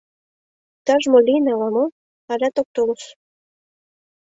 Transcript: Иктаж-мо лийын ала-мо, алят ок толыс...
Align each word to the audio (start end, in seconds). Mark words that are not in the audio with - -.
Иктаж-мо 0.77 1.19
лийын 1.27 1.45
ала-мо, 1.53 1.85
алят 2.31 2.55
ок 2.61 2.67
толыс... 2.75 3.03